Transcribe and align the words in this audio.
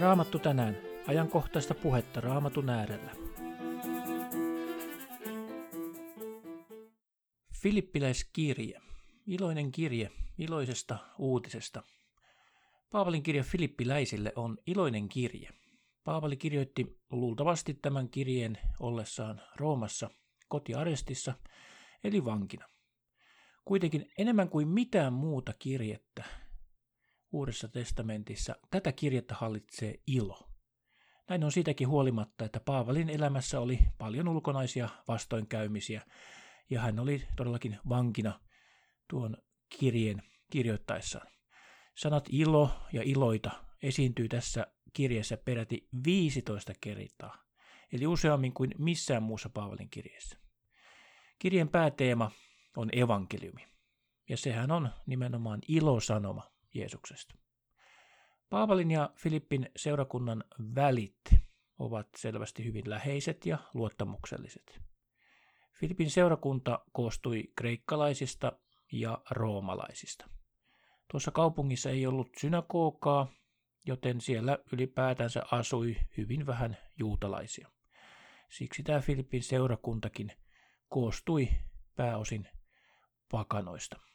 Raamattu 0.00 0.38
tänään. 0.38 0.76
Ajankohtaista 1.06 1.74
puhetta 1.74 2.20
Raamatun 2.20 2.70
äärellä. 2.70 3.10
Filippiläiskirje. 7.62 8.80
Iloinen 9.26 9.72
kirje 9.72 10.10
iloisesta 10.38 10.98
uutisesta. 11.18 11.82
Paavalin 12.90 13.22
kirja 13.22 13.42
Filippiläisille 13.42 14.32
on 14.36 14.58
iloinen 14.66 15.08
kirje. 15.08 15.48
Paavali 16.04 16.36
kirjoitti 16.36 16.98
luultavasti 17.10 17.74
tämän 17.74 18.08
kirjeen 18.08 18.58
ollessaan 18.80 19.40
Roomassa 19.56 20.10
kotiarestissa, 20.48 21.34
eli 22.04 22.24
vankina. 22.24 22.68
Kuitenkin 23.64 24.10
enemmän 24.18 24.48
kuin 24.48 24.68
mitään 24.68 25.12
muuta 25.12 25.52
kirjettä 25.58 26.24
Uudessa 27.32 27.68
testamentissa 27.68 28.56
tätä 28.70 28.92
kirjettä 28.92 29.34
hallitsee 29.34 29.94
ilo. 30.06 30.48
Näin 31.28 31.44
on 31.44 31.52
siitäkin 31.52 31.88
huolimatta, 31.88 32.44
että 32.44 32.60
Paavalin 32.60 33.08
elämässä 33.08 33.60
oli 33.60 33.78
paljon 33.98 34.28
ulkonaisia 34.28 34.88
vastoinkäymisiä, 35.08 36.02
ja 36.70 36.80
hän 36.80 36.98
oli 36.98 37.22
todellakin 37.36 37.78
vankina 37.88 38.40
tuon 39.10 39.36
kirjeen 39.78 40.22
kirjoittaessaan. 40.50 41.26
Sanat 41.96 42.24
ilo 42.30 42.70
ja 42.92 43.02
iloita 43.04 43.50
esiintyy 43.82 44.28
tässä 44.28 44.66
kirjeessä 44.92 45.36
peräti 45.36 45.88
15 46.04 46.72
kertaa, 46.80 47.44
eli 47.92 48.06
useammin 48.06 48.54
kuin 48.54 48.74
missään 48.78 49.22
muussa 49.22 49.48
Paavalin 49.48 49.90
kirjeessä. 49.90 50.38
Kirjeen 51.38 51.68
pääteema 51.68 52.30
on 52.76 52.88
evankeliumi, 52.92 53.66
ja 54.28 54.36
sehän 54.36 54.70
on 54.70 54.88
nimenomaan 55.06 55.60
ilosanoma 55.68 56.49
Jeesuksesta. 56.74 57.34
Paavalin 58.50 58.90
ja 58.90 59.10
Filippin 59.16 59.70
seurakunnan 59.76 60.44
välit 60.74 61.20
ovat 61.78 62.08
selvästi 62.16 62.64
hyvin 62.64 62.90
läheiset 62.90 63.46
ja 63.46 63.58
luottamukselliset. 63.74 64.80
Filippin 65.72 66.10
seurakunta 66.10 66.84
koostui 66.92 67.52
kreikkalaisista 67.56 68.52
ja 68.92 69.22
roomalaisista. 69.30 70.30
Tuossa 71.10 71.30
kaupungissa 71.30 71.90
ei 71.90 72.06
ollut 72.06 72.28
synagogaa, 72.40 73.26
joten 73.86 74.20
siellä 74.20 74.58
ylipäätänsä 74.72 75.42
asui 75.50 75.96
hyvin 76.16 76.46
vähän 76.46 76.76
juutalaisia. 76.98 77.68
Siksi 78.48 78.82
tämä 78.82 79.00
Filippin 79.00 79.42
seurakuntakin 79.42 80.32
koostui 80.88 81.48
pääosin 81.96 82.48
pakanoista. 83.30 84.09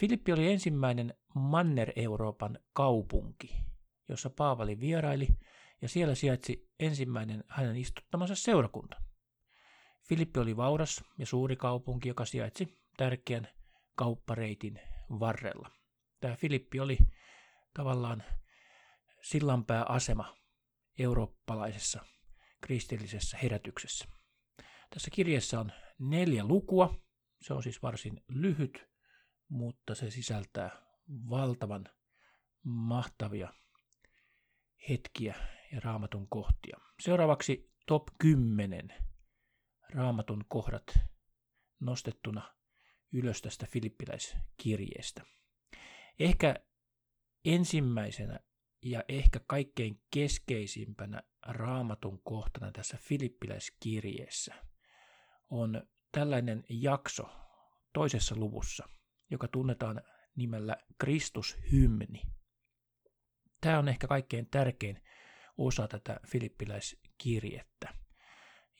Filippi 0.00 0.32
oli 0.32 0.52
ensimmäinen 0.52 1.14
Manner-Euroopan 1.34 2.58
kaupunki, 2.72 3.56
jossa 4.08 4.30
Paavali 4.30 4.80
vieraili, 4.80 5.28
ja 5.82 5.88
siellä 5.88 6.14
sijaitsi 6.14 6.70
ensimmäinen 6.80 7.44
hänen 7.48 7.76
istuttamansa 7.76 8.34
seurakunta. 8.34 8.96
Filippi 10.08 10.40
oli 10.40 10.56
vauras 10.56 11.04
ja 11.18 11.26
suuri 11.26 11.56
kaupunki, 11.56 12.08
joka 12.08 12.24
sijaitsi 12.24 12.78
tärkeän 12.96 13.48
kauppareitin 13.94 14.80
varrella. 15.10 15.70
Tämä 16.20 16.36
Filippi 16.36 16.80
oli 16.80 16.98
tavallaan 17.74 18.24
sillanpääasema 19.22 20.36
eurooppalaisessa 20.98 22.00
kristillisessä 22.60 23.38
herätyksessä. 23.42 24.04
Tässä 24.90 25.10
kirjassa 25.10 25.60
on 25.60 25.72
neljä 25.98 26.44
lukua. 26.44 26.94
Se 27.42 27.54
on 27.54 27.62
siis 27.62 27.82
varsin 27.82 28.20
lyhyt, 28.28 28.95
mutta 29.48 29.94
se 29.94 30.10
sisältää 30.10 30.70
valtavan 31.30 31.88
mahtavia 32.62 33.52
hetkiä 34.88 35.34
ja 35.72 35.80
raamatun 35.80 36.28
kohtia. 36.28 36.78
Seuraavaksi 37.00 37.72
top 37.86 38.08
10 38.18 38.94
raamatun 39.94 40.44
kohdat 40.48 40.98
nostettuna 41.80 42.54
ylös 43.12 43.42
tästä 43.42 43.66
filippiläiskirjeestä. 43.66 45.22
Ehkä 46.18 46.54
ensimmäisenä 47.44 48.40
ja 48.82 49.04
ehkä 49.08 49.40
kaikkein 49.46 50.02
keskeisimpänä 50.10 51.22
raamatun 51.46 52.20
kohtana 52.24 52.72
tässä 52.72 52.98
filippiläiskirjeessä 53.00 54.54
on 55.50 55.82
tällainen 56.12 56.64
jakso 56.68 57.28
toisessa 57.92 58.36
luvussa, 58.36 58.88
joka 59.30 59.48
tunnetaan 59.48 60.02
nimellä 60.36 60.76
Kristushymni. 60.98 62.22
Tämä 63.60 63.78
on 63.78 63.88
ehkä 63.88 64.06
kaikkein 64.06 64.46
tärkein 64.50 65.02
osa 65.58 65.88
tätä 65.88 66.20
filippiläiskirjettä. 66.26 67.94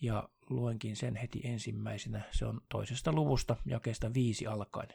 Ja 0.01 0.29
luenkin 0.51 0.97
sen 0.97 1.17
heti 1.17 1.41
ensimmäisenä. 1.45 2.23
Se 2.31 2.47
on 2.47 2.61
toisesta 2.69 3.13
luvusta 3.13 3.57
jakeesta 3.67 4.15
viisi 4.15 4.47
alkaen. 4.47 4.89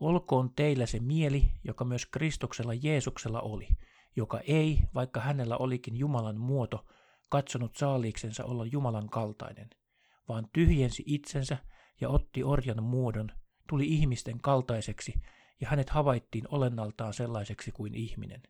Olkoon 0.00 0.54
teillä 0.54 0.86
se 0.86 1.00
mieli, 1.00 1.44
joka 1.64 1.84
myös 1.84 2.06
Kristuksella 2.06 2.74
Jeesuksella 2.74 3.40
oli, 3.40 3.68
joka 4.16 4.40
ei, 4.40 4.80
vaikka 4.94 5.20
hänellä 5.20 5.56
olikin 5.56 5.96
Jumalan 5.96 6.40
muoto, 6.40 6.86
katsonut 7.28 7.76
saaliiksensa 7.76 8.44
olla 8.44 8.66
Jumalan 8.66 9.08
kaltainen, 9.08 9.70
vaan 10.28 10.48
tyhjensi 10.52 11.02
itsensä 11.06 11.58
ja 12.00 12.08
otti 12.08 12.44
orjan 12.44 12.82
muodon, 12.82 13.32
tuli 13.68 13.86
ihmisten 13.86 14.40
kaltaiseksi 14.40 15.14
ja 15.60 15.68
hänet 15.68 15.90
havaittiin 15.90 16.44
olennaltaan 16.48 17.14
sellaiseksi 17.14 17.72
kuin 17.72 17.94
ihminen. 17.94 18.42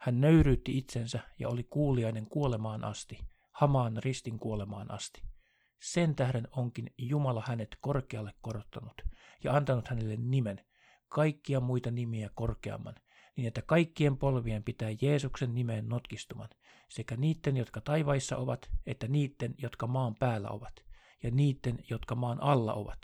Hän 0.00 0.20
nöyryytti 0.20 0.78
itsensä 0.78 1.20
ja 1.38 1.48
oli 1.48 1.64
kuuliainen 1.64 2.26
kuolemaan 2.26 2.84
asti, 2.84 3.18
hamaan 3.52 3.96
ristin 4.04 4.38
kuolemaan 4.38 4.90
asti. 4.90 5.22
Sen 5.80 6.14
tähden 6.14 6.48
onkin 6.56 6.90
Jumala 6.98 7.42
hänet 7.46 7.76
korkealle 7.80 8.32
korottanut 8.40 9.02
ja 9.44 9.56
antanut 9.56 9.88
hänelle 9.88 10.16
nimen, 10.16 10.60
kaikkia 11.08 11.60
muita 11.60 11.90
nimiä 11.90 12.30
korkeamman, 12.34 12.94
niin 13.36 13.48
että 13.48 13.62
kaikkien 13.62 14.16
polvien 14.16 14.64
pitää 14.64 14.88
Jeesuksen 15.02 15.54
nimeen 15.54 15.88
notkistuman, 15.88 16.48
sekä 16.88 17.16
niiden, 17.16 17.56
jotka 17.56 17.80
taivaissa 17.80 18.36
ovat, 18.36 18.70
että 18.86 19.08
niiden, 19.08 19.54
jotka 19.58 19.86
maan 19.86 20.14
päällä 20.14 20.48
ovat, 20.48 20.84
ja 21.22 21.30
niiden, 21.30 21.78
jotka 21.90 22.14
maan 22.14 22.42
alla 22.42 22.74
ovat, 22.74 22.98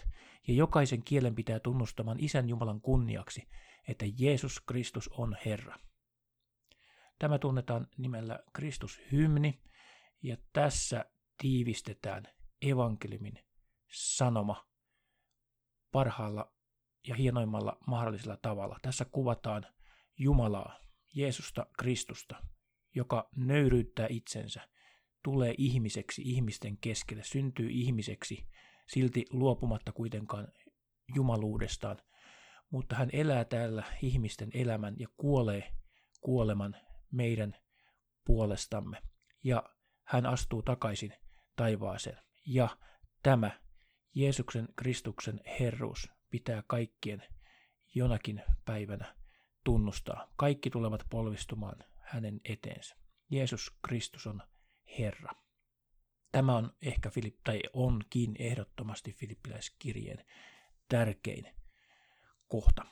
ja 0.48 0.54
jokaisen 0.54 1.02
kielen 1.02 1.34
pitää 1.34 1.60
tunnustamaan 1.60 2.20
Isän 2.20 2.48
Jumalan 2.48 2.80
kunniaksi, 2.80 3.48
että 3.88 4.04
Jeesus 4.18 4.60
Kristus 4.60 5.08
on 5.08 5.36
Herra. 5.44 5.78
Tämä 7.18 7.38
tunnetaan 7.38 7.86
nimellä 7.98 8.38
Kristushymni, 8.52 9.60
ja 10.22 10.36
tässä 10.52 11.04
tiivistetään 11.38 12.24
evankeliumin 12.62 13.44
sanoma 13.92 14.66
parhaalla 15.92 16.52
ja 17.08 17.14
hienoimmalla 17.14 17.78
mahdollisella 17.86 18.36
tavalla. 18.36 18.78
Tässä 18.82 19.04
kuvataan 19.04 19.66
Jumalaa, 20.18 20.80
Jeesusta 21.14 21.66
Kristusta, 21.78 22.42
joka 22.94 23.28
nöyryyttää 23.36 24.06
itsensä, 24.10 24.68
tulee 25.22 25.54
ihmiseksi 25.58 26.22
ihmisten 26.24 26.78
keskelle, 26.78 27.24
syntyy 27.24 27.70
ihmiseksi, 27.70 28.46
silti 28.86 29.24
luopumatta 29.30 29.92
kuitenkaan 29.92 30.48
jumaluudestaan, 31.14 31.96
mutta 32.70 32.96
hän 32.96 33.10
elää 33.12 33.44
täällä 33.44 33.84
ihmisten 34.02 34.50
elämän 34.54 34.94
ja 34.98 35.08
kuolee 35.16 35.72
kuoleman 36.20 36.76
meidän 37.10 37.56
puolestamme. 38.24 39.02
Ja 39.44 39.62
hän 40.04 40.26
astuu 40.26 40.62
takaisin 40.62 41.14
taivaaseen. 41.56 42.18
Ja 42.46 42.78
tämä 43.22 43.50
Jeesuksen 44.14 44.68
Kristuksen 44.76 45.40
herruus 45.60 46.10
pitää 46.30 46.62
kaikkien 46.66 47.22
jonakin 47.94 48.42
päivänä 48.64 49.16
tunnustaa. 49.64 50.32
Kaikki 50.36 50.70
tulevat 50.70 51.04
polvistumaan 51.10 51.84
hänen 51.98 52.40
eteensä. 52.44 52.96
Jeesus 53.30 53.76
Kristus 53.82 54.26
on 54.26 54.42
Herra. 54.98 55.43
Tämä 56.34 56.56
on 56.56 56.72
ehkä 56.82 57.10
Filip, 57.10 57.36
tai 57.44 57.60
onkin 57.72 58.36
ehdottomasti 58.38 59.12
filippiläiskirjeen 59.12 60.24
tärkein 60.88 61.46
kohta. 62.48 62.84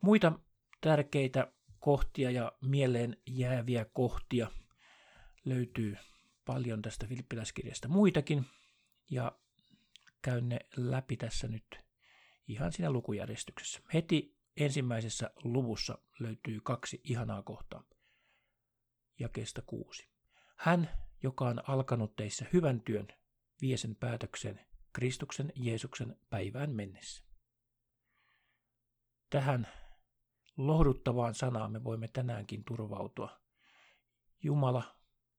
Muita 0.00 0.38
tärkeitä 0.80 1.52
kohtia 1.80 2.30
ja 2.30 2.52
mieleen 2.60 3.16
jääviä 3.26 3.84
kohtia 3.84 4.50
löytyy 5.44 5.96
paljon 6.44 6.82
tästä 6.82 7.06
filippiläiskirjasta 7.06 7.88
muitakin, 7.88 8.46
ja 9.10 9.38
käyn 10.22 10.48
ne 10.48 10.58
läpi 10.76 11.16
tässä 11.16 11.48
nyt 11.48 11.80
ihan 12.48 12.72
siinä 12.72 12.90
lukujärjestyksessä. 12.90 13.80
Heti 13.94 14.36
ensimmäisessä 14.56 15.30
luvussa 15.44 15.98
löytyy 16.20 16.60
kaksi 16.60 17.00
ihanaa 17.04 17.42
kohtaa. 17.42 17.84
Jakeesta 19.18 19.62
kuusi. 19.62 20.08
Hän, 20.56 21.07
joka 21.22 21.48
on 21.48 21.70
alkanut 21.70 22.16
teissä 22.16 22.46
hyvän 22.52 22.80
työn, 22.80 23.08
vie 23.60 23.76
sen 23.76 23.96
päätöksen 23.96 24.60
Kristuksen 24.92 25.52
Jeesuksen 25.56 26.16
päivään 26.30 26.70
mennessä. 26.70 27.24
Tähän 29.30 29.68
lohduttavaan 30.56 31.34
sanaan 31.34 31.72
me 31.72 31.84
voimme 31.84 32.08
tänäänkin 32.08 32.64
turvautua. 32.64 33.40
Jumala 34.42 34.96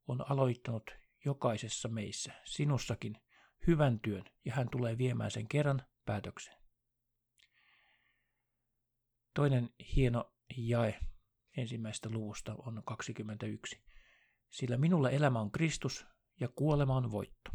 on 0.07 0.31
aloittanut 0.31 0.91
jokaisessa 1.25 1.89
meissä, 1.89 2.33
sinussakin, 2.43 3.17
hyvän 3.67 3.99
työn 3.99 4.23
ja 4.45 4.53
hän 4.53 4.69
tulee 4.69 4.97
viemään 4.97 5.31
sen 5.31 5.47
kerran 5.47 5.81
päätökseen. 6.05 6.63
Toinen 9.33 9.69
hieno 9.95 10.33
jae 10.57 10.99
ensimmäisestä 11.57 12.09
luvusta 12.09 12.55
on 12.57 12.81
21. 12.85 13.88
Sillä 14.49 14.77
minulla 14.77 15.09
elämä 15.09 15.39
on 15.39 15.51
Kristus 15.51 16.05
ja 16.39 16.47
kuolema 16.47 16.95
on 16.95 17.11
voitto. 17.11 17.51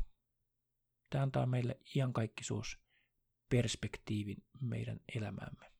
Tämä 1.10 1.22
antaa 1.22 1.46
meille 1.46 1.80
iankaikkisuus 1.96 2.78
perspektiivin 3.50 4.44
meidän 4.60 5.00
elämäämme. 5.16 5.72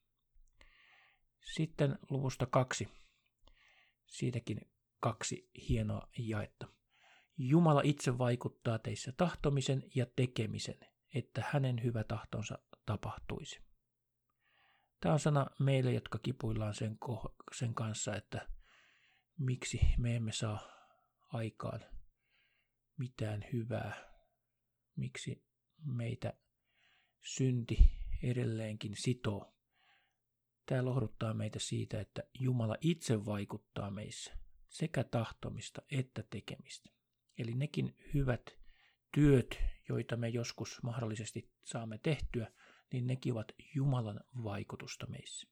Sitten 1.55 1.99
luvusta 2.11 2.46
kaksi. 2.46 2.88
Siitäkin 4.06 4.61
kaksi 5.00 5.50
hienoa 5.69 6.08
jaetta. 6.19 6.69
Jumala 7.38 7.81
itse 7.84 8.19
vaikuttaa 8.19 8.78
teissä 8.78 9.12
tahtomisen 9.12 9.82
ja 9.94 10.06
tekemisen, 10.17 10.78
että 11.14 11.44
hänen 11.50 11.82
hyvä 11.82 12.05
tahtonsa 12.05 12.58
tapahtuisi. 12.87 13.60
Tämä 15.00 15.12
on 15.12 15.20
sana 15.20 15.46
meille, 15.60 15.93
jotka 15.93 16.19
kipuillaan 16.19 16.75
sen, 16.75 16.99
sen 17.58 17.75
kanssa, 17.75 18.17
että 18.17 18.49
miksi 19.38 19.81
me 19.99 20.17
emme 20.17 20.32
saa 20.32 20.58
aikaan 21.34 21.81
mitään 22.96 23.44
hyvää, 23.52 24.14
miksi 24.96 25.44
meitä 25.84 26.32
synti 27.20 27.78
edelleenkin 28.22 28.96
sitoo. 28.96 29.54
Tämä 30.66 30.84
lohduttaa 30.84 31.34
meitä 31.34 31.58
siitä, 31.58 32.00
että 32.00 32.22
Jumala 32.40 32.76
itse 32.81 33.25
vaikuttaa 33.26 33.90
meissä 33.90 34.38
sekä 34.69 35.04
tahtomista 35.04 35.82
että 35.90 36.22
tekemistä. 36.22 36.90
Eli 37.38 37.54
nekin 37.54 37.96
hyvät 38.14 38.58
työt, 39.14 39.58
joita 39.88 40.16
me 40.16 40.28
joskus 40.28 40.82
mahdollisesti 40.82 41.50
saamme 41.62 41.98
tehtyä, 41.98 42.52
niin 42.92 43.06
nekin 43.06 43.32
ovat 43.32 43.52
Jumalan 43.75 44.20
vaikutusta 44.44 45.06
meissä. 45.06 45.48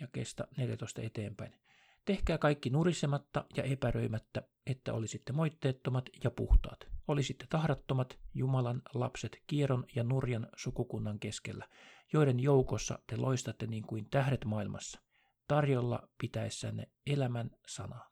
Ja 0.00 0.06
kestä 0.12 0.48
14 0.56 1.02
eteenpäin. 1.02 1.65
Tehkää 2.06 2.38
kaikki 2.38 2.70
nurisematta 2.70 3.44
ja 3.56 3.62
epäröimättä, 3.62 4.42
että 4.66 4.92
olisitte 4.92 5.32
moitteettomat 5.32 6.04
ja 6.24 6.30
puhtaat. 6.30 6.86
Olisitte 7.08 7.46
tahdattomat 7.48 8.18
Jumalan 8.34 8.82
lapset 8.94 9.42
kierron 9.46 9.84
ja 9.94 10.04
nurjan 10.04 10.48
sukukunnan 10.56 11.18
keskellä, 11.18 11.68
joiden 12.12 12.40
joukossa 12.40 12.98
te 13.06 13.16
loistatte 13.16 13.66
niin 13.66 13.82
kuin 13.82 14.10
tähdet 14.10 14.44
maailmassa, 14.44 15.00
tarjolla 15.48 16.08
pitäessänne 16.18 16.88
elämän 17.06 17.50
sanaa. 17.66 18.10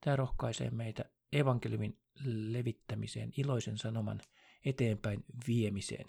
Tämä 0.00 0.16
rohkaisee 0.16 0.70
meitä 0.70 1.04
evankeliumin 1.32 1.98
levittämiseen, 2.24 3.32
iloisen 3.36 3.78
sanoman 3.78 4.20
eteenpäin 4.64 5.24
viemiseen. 5.48 6.06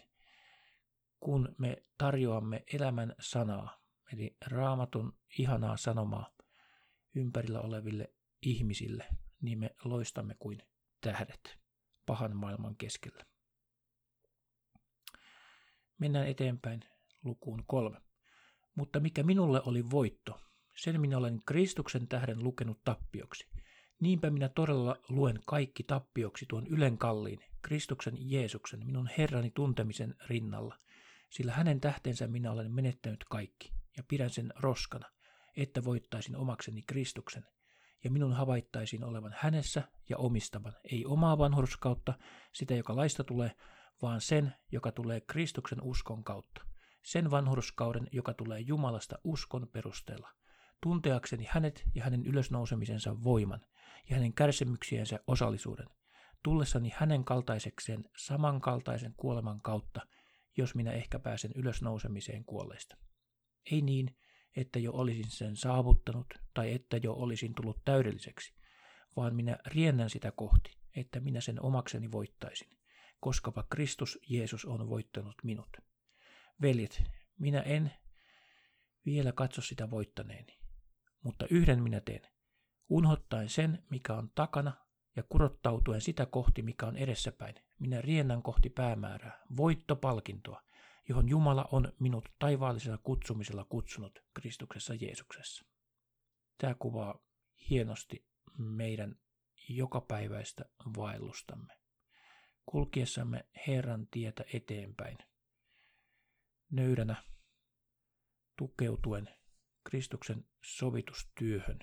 Kun 1.20 1.56
me 1.58 1.84
tarjoamme 1.98 2.64
elämän 2.74 3.16
sanaa, 3.20 3.79
eli 4.14 4.38
raamatun 4.46 5.18
ihanaa 5.40 5.78
sanomaa 5.78 6.34
ympärillä 7.16 7.62
oleville 7.62 8.14
ihmisille, 8.42 9.06
niin 9.42 9.60
me 9.60 9.76
loistamme 9.84 10.36
kuin 10.40 10.64
tähdet 11.02 11.60
pahan 12.06 12.36
maailman 12.36 12.76
keskellä. 12.76 13.26
Mennään 15.98 16.28
eteenpäin 16.28 16.80
lukuun 17.24 17.64
kolme. 17.68 18.02
Mutta 18.76 19.00
mikä 19.00 19.24
minulle 19.24 19.62
oli 19.66 19.90
voitto, 19.92 20.42
sen 20.76 21.02
minä 21.02 21.18
olen 21.18 21.42
Kristuksen 21.46 22.08
tähden 22.08 22.44
lukenut 22.44 22.84
tappioksi. 22.84 23.48
Niinpä 24.00 24.30
minä 24.30 24.50
todella 24.50 24.96
luen 25.10 25.40
kaikki 25.46 25.84
tappioksi 25.84 26.46
tuon 26.50 26.68
ylen 26.68 26.98
kalliin, 26.98 27.40
Kristuksen 27.62 28.18
Jeesuksen, 28.20 28.86
minun 28.86 29.10
Herrani 29.18 29.52
tuntemisen 29.52 30.16
rinnalla, 30.28 30.80
sillä 31.30 31.54
hänen 31.54 31.82
tähtensä 31.82 32.28
minä 32.28 32.52
olen 32.52 32.72
menettänyt 32.72 33.24
kaikki, 33.24 33.74
ja 34.00 34.04
pidän 34.08 34.30
sen 34.30 34.54
roskana, 34.60 35.10
että 35.58 35.84
voittaisin 35.84 36.36
omakseni 36.36 36.82
Kristuksen, 36.82 37.46
ja 38.04 38.12
minun 38.12 38.34
havaittaisin 38.34 39.04
olevan 39.04 39.36
hänessä 39.38 39.84
ja 40.10 40.18
omistavan, 40.18 40.74
ei 40.92 41.06
omaa 41.06 41.38
vanhurskautta, 41.38 42.14
sitä 42.54 42.74
joka 42.74 42.96
laista 42.96 43.24
tulee, 43.24 43.52
vaan 44.02 44.22
sen, 44.22 44.54
joka 44.72 44.92
tulee 44.92 45.22
Kristuksen 45.22 45.82
uskon 45.82 46.24
kautta, 46.24 46.62
sen 47.04 47.32
vanhurskauden, 47.32 48.08
joka 48.12 48.34
tulee 48.34 48.60
Jumalasta 48.60 49.20
uskon 49.24 49.68
perusteella, 49.74 50.30
tunteakseni 50.82 51.46
hänet 51.50 51.84
ja 51.96 52.04
hänen 52.04 52.26
ylösnousemisensa 52.26 53.24
voiman 53.24 53.62
ja 54.10 54.16
hänen 54.16 54.34
kärsimyksiensä 54.34 55.20
osallisuuden, 55.28 55.88
tullessani 56.44 56.92
hänen 56.96 57.26
kaltaisekseen 57.26 58.04
samankaltaisen 58.18 59.14
kuoleman 59.18 59.62
kautta, 59.62 60.02
jos 60.58 60.76
minä 60.76 60.92
ehkä 60.92 61.20
pääsen 61.20 61.52
ylösnousemiseen 61.56 62.46
kuolleista. 62.46 63.09
Ei 63.72 63.82
niin, 63.82 64.18
että 64.56 64.80
jo 64.80 64.92
olisin 64.94 65.30
sen 65.30 65.56
saavuttanut 65.56 66.28
tai 66.54 66.74
että 66.74 66.98
jo 66.98 67.14
olisin 67.14 67.54
tullut 67.56 67.84
täydelliseksi, 67.86 68.54
vaan 69.16 69.36
minä 69.36 69.58
riennän 69.66 70.10
sitä 70.10 70.32
kohti, 70.32 70.78
että 70.96 71.20
minä 71.20 71.42
sen 71.42 71.62
omakseni 71.62 72.12
voittaisin, 72.12 72.78
koskapa 73.20 73.64
Kristus 73.70 74.20
Jeesus 74.30 74.66
on 74.66 74.90
voittanut 74.90 75.36
minut. 75.44 75.78
Veljet, 76.62 77.04
minä 77.40 77.62
en 77.62 77.92
vielä 79.06 79.32
katso 79.32 79.62
sitä 79.62 79.90
voittaneeni, 79.90 80.60
mutta 81.24 81.46
yhden 81.50 81.84
minä 81.84 82.00
teen, 82.00 82.22
unhottaen 82.90 83.50
sen, 83.50 83.84
mikä 83.90 84.14
on 84.14 84.32
takana, 84.36 84.74
ja 85.16 85.24
kurottautuen 85.24 86.02
sitä 86.02 86.26
kohti, 86.26 86.62
mikä 86.62 86.86
on 86.86 86.98
edessäpäin. 86.98 87.56
Minä 87.80 88.02
riennän 88.02 88.44
kohti 88.44 88.70
päämäärää, 88.70 89.44
voittopalkintoa, 89.58 90.62
johon 91.10 91.30
Jumala 91.30 91.68
on 91.72 91.94
minut 92.00 92.30
taivaallisella 92.40 92.98
kutsumisella 92.98 93.66
kutsunut 93.66 94.20
Kristuksessa 94.34 94.94
Jeesuksessa. 94.94 95.66
Tämä 96.58 96.76
kuvaa 96.80 97.20
hienosti 97.70 98.26
meidän 98.58 99.16
jokapäiväistä 99.70 100.66
vaellustamme, 100.98 101.80
kulkiessamme 102.66 103.48
Herran 103.68 104.08
tietä 104.12 104.44
eteenpäin, 104.54 105.18
nöydänä 106.72 107.24
tukeutuen 108.58 109.30
Kristuksen 109.84 110.46
sovitustyöhön. 110.66 111.80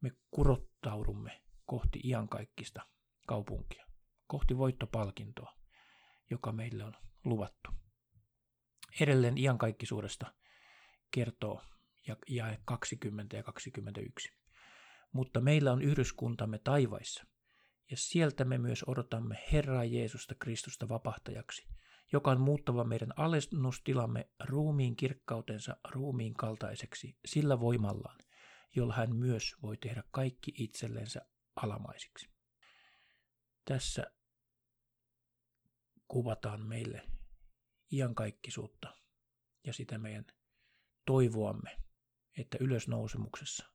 Me 0.00 0.10
kurottaudumme 0.30 1.42
kohti 1.66 2.00
iankaikkista 2.04 2.86
kaupunkia, 3.26 3.86
kohti 4.26 4.58
voittopalkintoa, 4.58 5.56
joka 6.30 6.52
meille 6.52 6.84
on 6.84 6.94
luvattu. 7.24 7.85
Edelleen 9.00 9.38
iankaikkisuudesta 9.38 10.34
kertoo 11.10 11.62
jae 12.28 12.58
20 12.64 13.36
ja 13.36 13.42
21. 13.42 14.32
Mutta 15.12 15.40
meillä 15.40 15.72
on 15.72 15.82
yhdyskuntamme 15.82 16.58
taivaissa, 16.58 17.26
ja 17.90 17.96
sieltä 17.96 18.44
me 18.44 18.58
myös 18.58 18.84
odotamme 18.86 19.44
Herraa 19.52 19.84
Jeesusta 19.84 20.34
Kristusta 20.34 20.88
vapahtajaksi, 20.88 21.66
joka 22.12 22.30
on 22.30 22.40
muuttava 22.40 22.84
meidän 22.84 23.12
alennustilamme 23.16 24.30
ruumiin 24.44 24.96
kirkkautensa 24.96 25.76
ruumiin 25.90 26.34
kaltaiseksi 26.34 27.16
sillä 27.26 27.60
voimallaan, 27.60 28.18
jolla 28.76 28.94
hän 28.94 29.16
myös 29.16 29.54
voi 29.62 29.76
tehdä 29.76 30.02
kaikki 30.10 30.52
itsellensä 30.58 31.20
alamaisiksi. 31.56 32.30
Tässä 33.64 34.06
kuvataan 36.08 36.66
meille 36.66 37.15
iankaikkisuutta 37.92 38.96
ja 39.66 39.72
sitä 39.72 39.98
meidän 39.98 40.26
toivoamme, 41.06 41.76
että 42.38 42.58
ylösnousemuksessa 42.60 43.70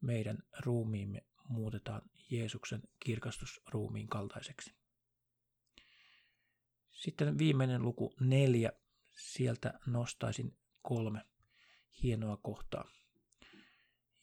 meidän 0.00 0.38
ruumiimme 0.60 1.26
muutetaan 1.48 2.02
Jeesuksen 2.30 2.82
kirkastusruumiin 3.04 4.08
kaltaiseksi. 4.08 4.74
Sitten 6.90 7.38
viimeinen 7.38 7.82
luku 7.82 8.14
neljä, 8.20 8.72
sieltä 9.10 9.80
nostaisin 9.86 10.58
kolme 10.82 11.26
hienoa 12.02 12.36
kohtaa. 12.36 12.90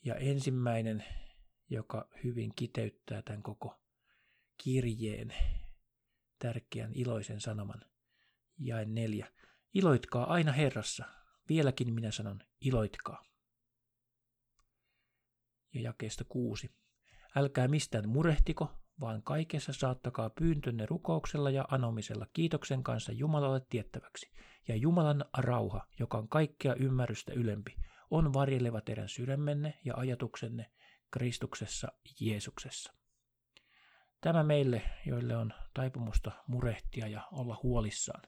Ja 0.06 0.16
ensimmäinen, 0.16 1.06
joka 1.70 2.10
hyvin 2.24 2.56
kiteyttää 2.56 3.22
tämän 3.22 3.44
koko 3.44 3.82
kirjeen 4.58 5.34
tärkeän 6.40 6.94
iloisen 6.94 7.42
sanoman, 7.42 7.89
jae 8.60 8.86
neljä. 8.86 9.28
Iloitkaa 9.74 10.34
aina 10.34 10.52
Herrassa. 10.52 11.06
Vieläkin 11.50 11.94
minä 11.94 12.12
sanon, 12.12 12.40
iloitkaa. 12.62 13.24
Ja 15.74 15.82
jakeesta 15.82 16.24
kuusi. 16.24 16.76
Älkää 17.36 17.68
mistään 17.68 18.10
murehtiko, 18.10 18.80
vaan 19.00 19.24
kaikessa 19.24 19.74
saattakaa 19.74 20.30
pyyntönne 20.30 20.86
rukouksella 20.86 21.50
ja 21.50 21.66
anomisella 21.72 22.28
kiitoksen 22.34 22.84
kanssa 22.84 23.12
Jumalalle 23.12 23.62
tiettäväksi. 23.70 24.32
Ja 24.68 24.76
Jumalan 24.76 25.26
rauha, 25.38 25.88
joka 26.00 26.18
on 26.18 26.30
kaikkea 26.30 26.74
ymmärrystä 26.74 27.34
ylempi, 27.34 27.76
on 28.12 28.34
varjeleva 28.34 28.82
teidän 28.82 29.10
sydämenne 29.10 29.80
ja 29.86 29.94
ajatuksenne 29.98 30.72
Kristuksessa 31.12 31.92
Jeesuksessa. 32.20 32.94
Tämä 34.22 34.44
meille, 34.44 34.82
joille 35.06 35.38
on 35.38 35.54
taipumusta 35.74 36.32
murehtia 36.48 37.08
ja 37.08 37.28
olla 37.32 37.60
huolissaan. 37.64 38.24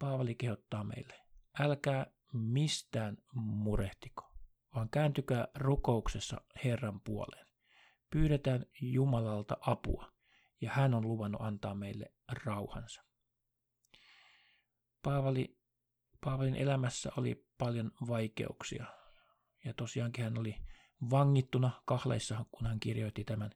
Paavali 0.00 0.34
kehottaa 0.34 0.84
meille, 0.84 1.20
älkää 1.60 2.06
mistään 2.32 3.16
murehtiko, 3.34 4.32
vaan 4.74 4.90
kääntykää 4.90 5.48
rukouksessa 5.54 6.40
Herran 6.64 7.00
puoleen. 7.00 7.46
Pyydetään 8.10 8.66
Jumalalta 8.80 9.56
apua, 9.60 10.12
ja 10.60 10.70
hän 10.70 10.94
on 10.94 11.08
luvannut 11.08 11.40
antaa 11.40 11.74
meille 11.74 12.14
rauhansa. 12.44 13.02
Paavali, 15.02 15.58
Paavalin 16.24 16.56
elämässä 16.56 17.10
oli 17.16 17.46
paljon 17.58 17.92
vaikeuksia, 18.08 18.86
ja 19.64 19.74
tosiaankin 19.74 20.24
hän 20.24 20.38
oli 20.38 20.56
vangittuna 21.10 21.82
kahleissa, 21.84 22.44
kun 22.50 22.66
hän 22.66 22.80
kirjoitti 22.80 23.24
tämän 23.24 23.50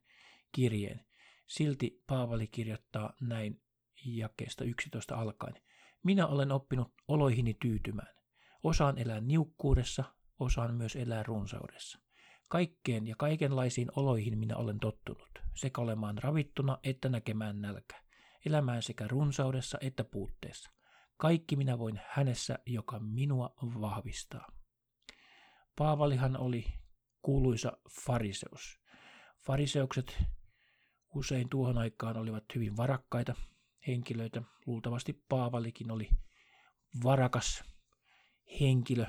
kirjeen. 0.52 1.06
Silti 1.46 2.02
Paavali 2.06 2.46
kirjoittaa 2.46 3.12
näin 3.20 3.62
jakeesta 4.04 4.64
11 4.64 5.16
alkaen. 5.16 5.54
Minä 6.04 6.26
olen 6.26 6.52
oppinut 6.52 6.94
oloihini 7.08 7.54
tyytymään. 7.54 8.14
Osaan 8.62 8.98
elää 8.98 9.20
niukkuudessa, 9.20 10.04
osaan 10.40 10.74
myös 10.74 10.96
elää 10.96 11.22
runsaudessa. 11.22 11.98
Kaikkeen 12.48 13.06
ja 13.06 13.14
kaikenlaisiin 13.18 13.88
oloihin 13.96 14.38
minä 14.38 14.56
olen 14.56 14.78
tottunut, 14.78 15.28
sekä 15.54 15.80
olemaan 15.80 16.18
ravittuna 16.18 16.78
että 16.82 17.08
näkemään 17.08 17.60
nälkä, 17.60 18.02
elämään 18.46 18.82
sekä 18.82 19.08
runsaudessa 19.08 19.78
että 19.80 20.04
puutteessa. 20.04 20.70
Kaikki 21.16 21.56
minä 21.56 21.78
voin 21.78 22.00
hänessä, 22.08 22.58
joka 22.66 22.98
minua 22.98 23.54
vahvistaa. 23.80 24.48
Paavalihan 25.78 26.36
oli 26.36 26.64
kuuluisa 27.22 27.72
fariseus. 28.04 28.80
Fariseukset 29.46 30.22
usein 31.14 31.48
tuohon 31.48 31.78
aikaan 31.78 32.16
olivat 32.16 32.44
hyvin 32.54 32.76
varakkaita 32.76 33.34
henkilöitä. 33.86 34.42
Luultavasti 34.66 35.24
Paavalikin 35.28 35.90
oli 35.90 36.10
varakas 37.04 37.64
henkilö, 38.60 39.06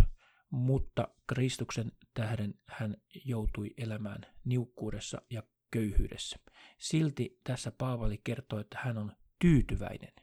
mutta 0.50 1.08
Kristuksen 1.28 1.92
tähden 2.14 2.54
hän 2.68 2.96
joutui 3.26 3.74
elämään 3.78 4.22
niukkuudessa 4.46 5.22
ja 5.30 5.44
köyhyydessä. 5.72 6.40
Silti 6.78 7.40
tässä 7.44 7.72
Paavali 7.72 8.22
kertoo, 8.24 8.60
että 8.60 8.78
hän 8.84 8.98
on 8.98 9.16
tyytyväinen. 9.40 10.14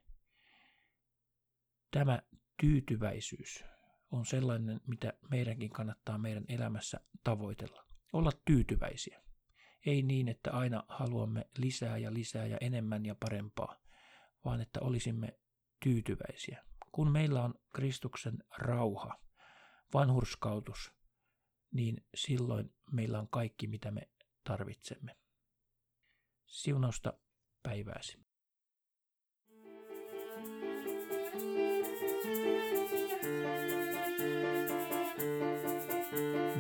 Tämä 1.91 2.23
tyytyväisyys 2.61 3.65
on 4.11 4.27
sellainen, 4.27 4.81
mitä 4.87 5.13
meidänkin 5.31 5.71
kannattaa 5.71 6.19
meidän 6.19 6.45
elämässä 6.49 7.01
tavoitella. 7.25 7.87
Olla 8.13 8.33
tyytyväisiä. 8.45 9.23
Ei 9.87 10.03
niin, 10.03 10.29
että 10.29 10.51
aina 10.51 10.85
haluamme 10.89 11.49
lisää 11.59 11.99
ja 11.99 12.15
lisää 12.15 12.47
ja 12.47 12.59
enemmän 12.61 13.07
ja 13.07 13.15
parempaa, 13.15 13.77
vaan 14.45 14.61
että 14.61 14.81
olisimme 14.81 15.39
tyytyväisiä. 15.83 16.65
Kun 16.93 17.11
meillä 17.11 17.43
on 17.43 17.55
Kristuksen 17.75 18.39
rauha, 18.59 19.21
vanhurskautus, 19.95 20.93
niin 21.71 22.07
silloin 22.15 22.75
meillä 22.93 23.19
on 23.19 23.29
kaikki, 23.29 23.67
mitä 23.67 23.91
me 23.91 24.11
tarvitsemme. 24.45 25.17
Siunausta 26.47 27.13
päivääsi. 27.63 28.19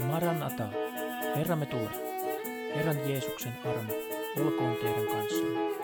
Maranata, 0.06 0.68
Herramme 1.36 1.66
tulee. 1.66 2.12
Herran 2.74 3.10
Jeesuksen 3.10 3.52
armo 3.64 3.92
olkoon 4.38 4.76
teidän 4.76 5.06
kanssanne. 5.06 5.81